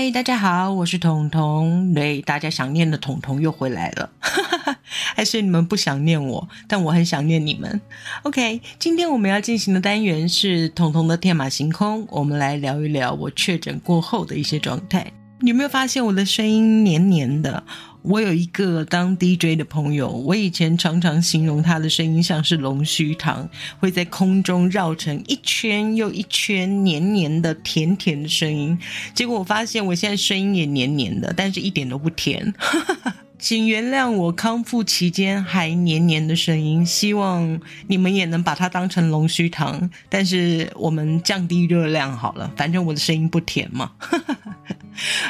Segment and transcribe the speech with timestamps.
[0.00, 1.92] 嗨，大家好，我是彤彤。
[1.92, 4.08] 对，大家想念的彤彤又回来了，
[5.16, 6.48] 还是你们不想念我？
[6.68, 7.80] 但我很想念你们。
[8.22, 15.04] OK，今天我们要进行的单元是彤彤的天马行空，我们来聊一聊我确诊过后的一些状态。
[15.40, 17.64] 你有没有发现我的声音黏黏的？
[18.08, 23.46] 我有一个当 DJ 的朋友，我以前常常形容他的声音像是龙须糖，
[23.78, 28.78] 会在空中绕成一圈又一圈，黏黏的、甜甜的声音。
[29.14, 32.54] 结果我发现我现在声音也黏黏的，但是一点都不甜。
[33.38, 43.92] 请原谅我康复期间还黏黏的声音，希望你们也能把它当成龙须糖，但是我们降低热量好了，反正我的声音不甜嘛。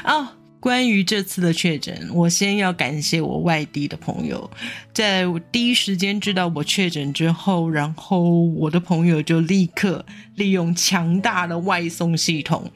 [0.04, 0.34] 啊。
[0.60, 4.50] 关于这次的确诊，我先要感谢我外地的朋友，
[4.98, 10.04] 在第一时间知道我确诊之后，然后我的朋友就立刻
[10.34, 12.68] 利用强大的外送系统，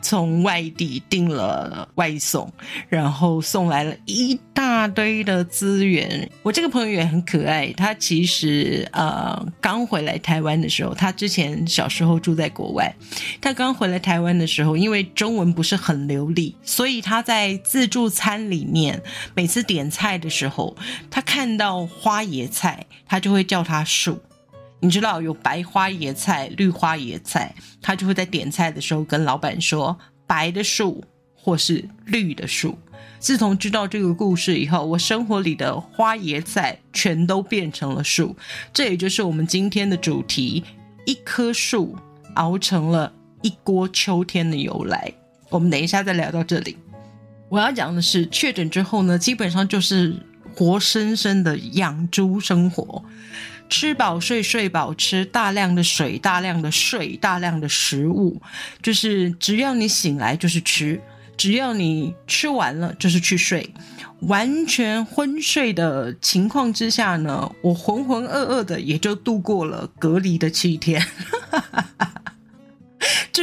[0.00, 2.48] 从外地订了外送，
[2.88, 6.30] 然后送来了一大堆的资源。
[6.44, 12.94] 我这个朋友也很可爱，他其实呃刚回来台湾的时候，他之前小时候住在国外，
[13.40, 17.24] 他刚回来台湾的时候，因为中文不是很流利，所以他。
[17.24, 19.00] 在自助餐里面，
[19.34, 20.76] 每次点菜的时候，
[21.10, 24.20] 他看到花椰菜，他就会叫它树。
[24.80, 31.02] 你知道有白花椰菜、绿花椰菜，他就会在点菜的时候跟老板说“白的树”
[31.34, 32.76] 或是“绿的树”。
[33.18, 38.36] 自从知道这个故事以后，我生活里的花椰菜全都变成了树。
[38.72, 40.62] 这也就是我们今天的主题：
[41.06, 41.96] 一棵树
[42.34, 45.10] 熬成了一锅秋天的由来。
[45.48, 46.76] 我们等一下再聊到这里。
[47.48, 50.14] 我要讲的是，确诊之后呢，基本上就是
[50.54, 53.04] 活生生的养猪生活，
[53.68, 58.40] 吃饱睡，睡饱吃，大量的水，大量的睡，大量的食物，
[58.82, 61.00] 就是只要你醒来就是吃，
[61.36, 63.68] 只要你吃完了就是去睡，
[64.20, 71.04] 完全昏睡的情况之下呢，我浑浑噩噩的也就度过了隔离的七天。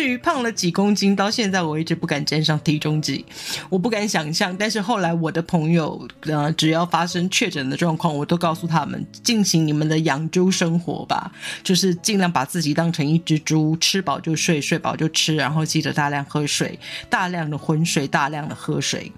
[0.01, 3.23] 至于胖了几公斤，到现在我一直不敢站上体重计，
[3.69, 4.57] 我不敢想象。
[4.57, 11.31] 但是后来我的朋友，呃，只要发生确诊的状况，我都告诉他们，进行你们的养猪生活吧，
[11.61, 19.11] 就是尽量把自己当成一只猪，吃饱就睡，睡饱就吃，然后记得大量喝水，大量的浑水，大量的喝水。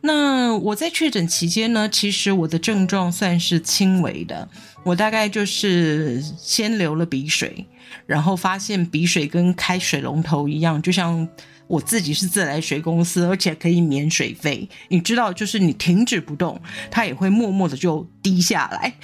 [0.00, 4.48] 那我在确诊期间呢，其实我的症状算是轻微的，
[4.82, 7.64] 我大概就是先流了鼻水。
[8.06, 11.26] 然后发现鼻水跟开水龙头一样，就像
[11.66, 14.68] 我自己是自来水公司，而且可以免水费。
[14.88, 16.60] 你知道，就是你停止不动，
[16.90, 18.94] 它也会默默的就滴下来，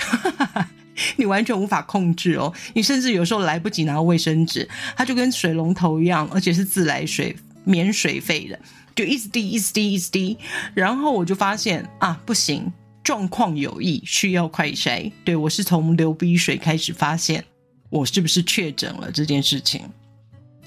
[1.17, 2.53] 你完全无法控制哦。
[2.75, 7.35] 你甚至有时候来不及拿卫生纸，它就跟水龙头一样，而且是自来水
[7.65, 8.59] 免水费的，
[8.95, 10.39] 就一直滴，一直滴，一直滴。
[10.75, 12.73] 然后我就发现啊，不行，
[13.03, 15.11] 状况有异，需要快筛。
[15.25, 17.45] 对我是从流鼻水开始发现。
[17.93, 19.83] 我是不是确诊了这件事情？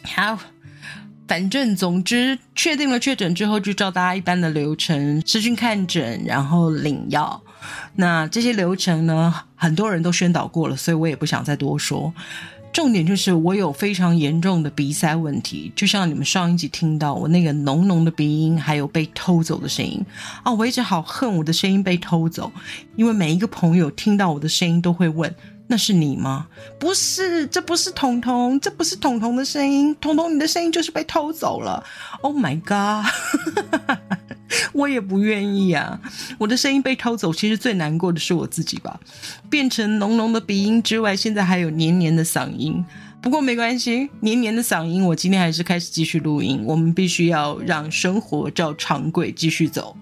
[0.03, 0.37] 好，
[1.27, 7.41] 反正总之确定了确诊之后，就照大家一般的流程，视讯看诊，然后领药。
[7.95, 12.13] 那这些流程呢，很多人都宣导过了，所以我也不想再多说。
[12.71, 20.05] 重点就是我有非常严重的鼻塞问题，就像你们上一集听到我那个浓浓的鼻音，还有被偷走的声音
[20.43, 20.53] 啊！
[20.53, 22.51] 我一直好恨我的声音被偷走，
[22.95, 25.33] 因为每一个朋友听到我的声音都会问。
[25.67, 26.47] 那是你吗？
[26.79, 29.95] 不是，这不是彤彤，这不是彤彤的声音。
[29.99, 31.83] 彤彤，你的声音就是被偷走了。
[32.21, 33.11] Oh my god！
[34.73, 35.99] 我也不愿意啊。
[36.37, 38.99] 我的声音被偷走，其实最难过的是我自己吧。
[39.49, 42.85] 变成浓浓的鼻音之外，现在还有黏黏的嗓音。
[43.19, 46.63] 不过没关系，黏黏的嗓音，我今天还是开始继续录音。
[46.63, 49.97] 我们必须要让生活照常轨继续走。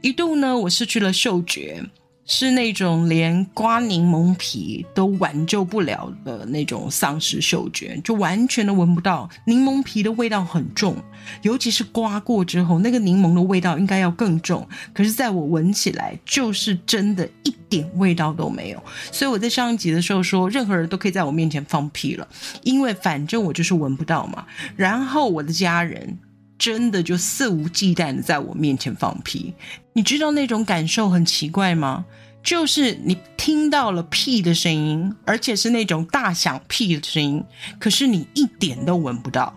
[0.00, 1.84] 一度呢，我失去了嗅觉。
[2.24, 10.96] 是那种连刮柠檬皮都挽救不了的那种丧失嗅觉，就完全都闻不到柠檬皮的味道很重，
[11.42, 14.66] 尤其是刮过之后，那个柠檬的味道应该要更重。
[14.94, 18.82] 可是在我闻起来，就是真的一点味道都没有。
[19.10, 22.28] 所以我在上一集的时候说，任何人都可以在我面前放屁了，
[22.62, 24.46] 因为反正我就是闻不到嘛。
[24.76, 26.18] 然后我的家人。
[26.62, 29.52] 真的就肆无忌惮的在我面前放屁，
[29.94, 32.04] 你知道那种感受很奇怪吗？
[32.40, 37.42] 就是你听到了屁的声音，而且是那种大响屁的声音，
[37.80, 39.52] 可是你一点都闻不到，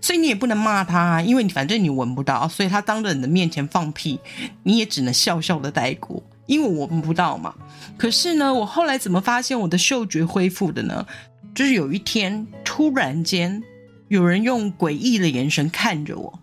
[0.00, 4.20] 所以你也不能骂他，因为你反正你闻不到，所以他当着你的面前放屁，
[4.62, 7.52] 你也只能笑笑的带过，因为我闻不到嘛。
[7.96, 11.04] 可是呢，我后来怎么发现我的嗅觉恢复的呢？
[11.52, 13.60] 就是有一天突然间。
[14.08, 16.40] 有人用诡异的眼神看着我，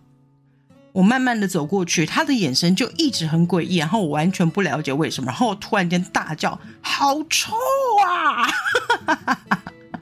[0.92, 7.52] 我慢慢的走过去，他的眼神就一直很诡异，然后我完全不了解为什么，然后我突然间大叫：“好臭
[8.06, 8.48] 啊！”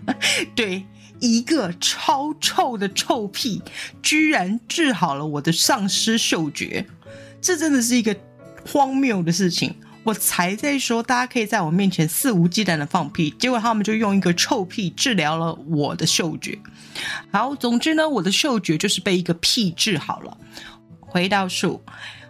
[0.55, 0.85] 对，
[1.21, 3.63] 一个超臭的臭屁，
[4.03, 6.87] 居然治好了我的丧失嗅觉，
[7.41, 8.15] 这真的是一个
[8.67, 9.75] 荒谬的事情。
[10.05, 16.59] 我才在说，大家可以在我面前肆无忌惮的放屁，结果他们就用一个臭屁治疗了我的嗅觉。
[17.33, 20.37] 好，总之呢，我的嗅觉就是被一个屁治好了。
[21.01, 21.83] 回到树，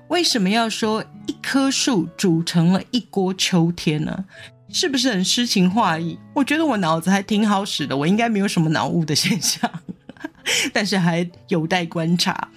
[0.09, 4.25] 为什么要说一棵树煮成了一锅秋天呢？
[4.71, 6.19] 是不是很诗情画意？
[6.35, 9.71] 我觉得我脑子还挺好使的，我应该没有什么脑雾的现象。
[10.73, 12.49] 但是还有待观察。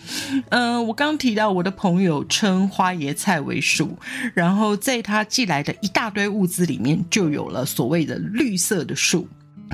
[0.50, 3.98] 嗯，我刚提到我的朋友称花椰菜为树，
[4.34, 9.28] 然后在他寄来的一大堆物资里面，就有了所谓的绿色的树，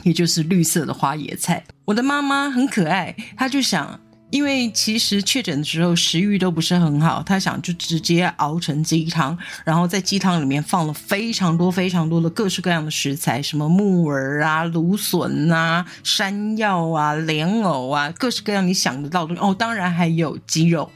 [0.04, 1.64] 也就是绿色的花椰菜。
[1.86, 4.00] 我的妈妈很可爱，她就想。
[4.34, 20.92] 因为其实确诊的时候食欲都不是很好，他想就直接熬成鸡汤，然后在鸡汤里面放了非常多非常多的各式各样的食材，什么木耳啊、芦笋啊、山药啊、莲藕啊，各式各样你想得到的哦，当然还有鸡肉，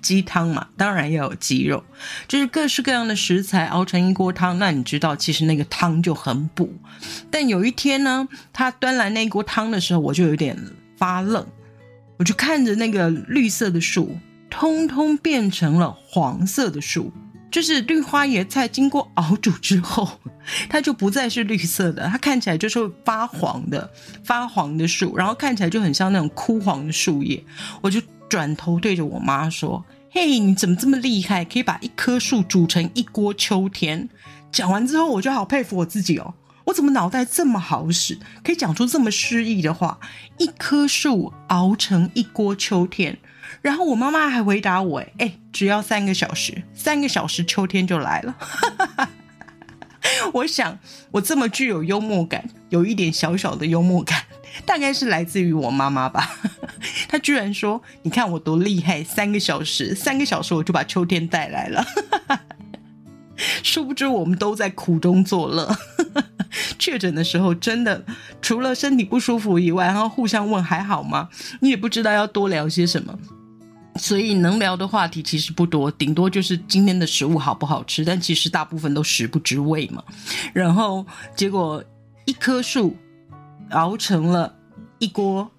[0.00, 1.82] 鸡汤嘛，当然要有鸡肉，
[2.28, 4.60] 就是各式各样的食材熬成一锅汤。
[4.60, 6.72] 那你知道，其实那个汤就很补。
[7.32, 10.56] 但有一天呢，他端来那锅汤的时候，我就有点
[10.96, 11.44] 发愣。
[12.18, 14.16] 我就看着那个绿色的树，
[14.48, 17.12] 通通变成了黄色的树，
[17.50, 20.08] 就是绿花椰菜经过熬煮之后，
[20.68, 23.90] 它就不再是绿色的，它看起来就是发黄的，
[24.24, 27.42] 发黄的树，然后看起来就很像那种枯黄的树叶。
[27.80, 34.08] 我就转头对着我妈说：“嘿，你怎么这么厉害，可以把一棵树煮成一锅秋天？”
[34.50, 36.34] 讲完之后，我就好佩服我自己哦。
[36.66, 39.98] 我怎么脑袋这么好使，可以讲出这么诗意的话？
[40.38, 43.18] 一棵树熬成一锅秋天，
[43.62, 48.36] 然后我妈妈还回答我：“哎，只要三个小时，三个小时秋天就来了。
[50.34, 50.78] ”我想，
[51.12, 54.24] 我这么具有幽默感，有一点小小的幽默感，
[54.64, 56.38] 大概是来自于我妈妈吧。
[57.08, 61.84] 她居然说：“你看我多厉害，三个小时，三个小时我就把秋天带来了。
[63.62, 65.76] ”殊不知，我们都在苦中作乐。
[66.78, 68.04] 确诊的时候，真的
[68.40, 71.28] 除了身体不舒服以外，然后互相问还好吗？
[71.60, 73.18] 你也不知道要多聊些什么，
[73.96, 78.04] 所以能聊的话题其实不多，顶多就是今天的食物好不好吃。
[78.04, 80.02] 但其实大部分都食不知味嘛。
[80.52, 81.82] 然后结果
[82.24, 82.96] 一棵树
[83.70, 84.54] 熬成了
[84.98, 85.50] 一锅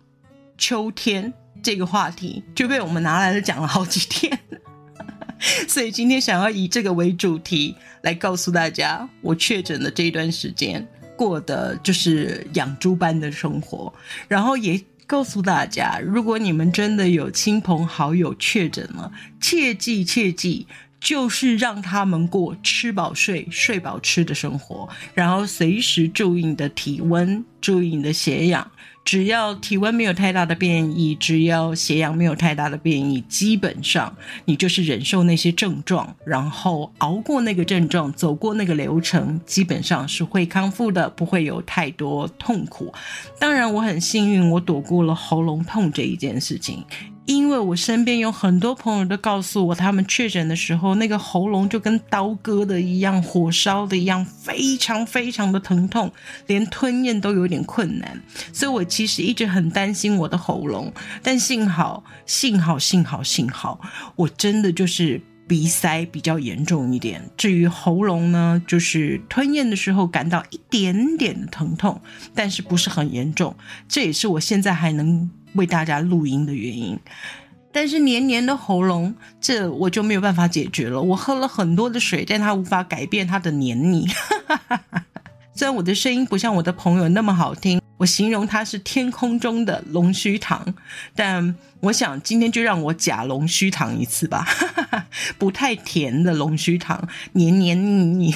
[0.57, 4.39] 秋天，这个话题就被我们拿来了讲了好几天。
[5.67, 10.87] 所以今天想要以这个为主题来告诉大家，我确诊的这一段时间
[11.17, 13.91] 过的就是养猪般的生活，
[14.29, 19.11] 然后也告诉大家，如果你们真的有亲朋好友确诊了，
[19.41, 20.67] 切记切记，
[20.99, 28.69] 就是让他们过吃饱睡、睡饱吃的生活，然后随时注意你的体温，注意你的血氧。
[29.07, 42.93] 只要体温没有太大的变异，只要血氧没有太大的变异，基本上你就是忍受那些症状，然后熬过那个症状，走过那个流程，基本上是会康复的，不会有太多痛苦。
[43.39, 46.83] 当然，我很幸运，我躲过了喉咙痛这一件事情。
[47.27, 56.09] 因为我身边有很多朋友都告诉我，他们确诊的时候，那个喉咙就跟刀割的一样，火烧的一样，非常非常的疼痛，
[56.47, 58.23] 连吞咽都有点困难。
[58.53, 60.91] 所以我其实一直很担心我的喉咙，
[61.21, 63.81] 但幸好，幸好，幸好，幸好，
[64.15, 67.21] 我真的就是鼻塞比较严重一点。
[67.35, 72.01] 至于喉咙呢，就是吞咽的时候感到一点点的疼痛，
[72.33, 73.53] 但是不是很严重。
[73.89, 75.29] 这也是我现在还能。
[75.57, 76.97] 为大家录音的原因，
[77.73, 81.01] 但是黏黏的喉咙，这我就没有办法解决了。
[81.01, 84.07] 我喝了很多的水，但它无法改变它的黏腻。
[85.53, 90.75] 虽然我的声音不像我的朋友那么好听，我形容它是天空中的龙须糖，
[91.15, 94.47] 但我想今天就让我假龙须糖一次吧，
[95.39, 98.35] 不太甜的龙须糖，黏黏腻腻。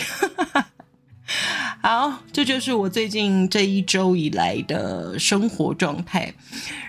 [1.81, 6.31] 好，这就是我最近这一周以来的生活状态。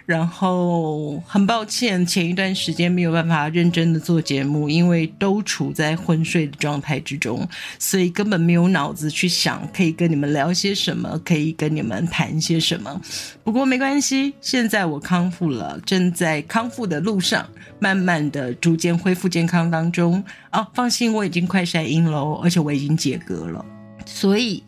[0.05, 13.01] 然后很抱歉，前一段时间没有办法认真的做节目，因为都处在昏睡的状态之中，所以根本没有脑子去想可以跟你们聊些什么，可以跟你们谈些什么。
[13.43, 20.23] 不过没关系，现在我康复了，正在康复的路上，慢慢的逐渐恢复健康当中。
[20.51, 23.65] 哦，放心，我已经快晒阴了，而且我已经解隔了，
[24.05, 24.63] 所以。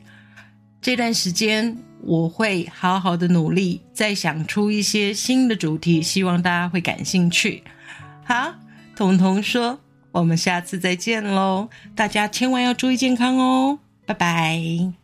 [0.85, 7.65] 这段时间我会好好的努力，再想出一些新的主题，希望大家会感兴趣。
[8.23, 8.53] 好，
[8.95, 9.81] 彤彤说，
[10.13, 15.04] 我们下次再见喽，大家千万要注意健康哦，拜拜。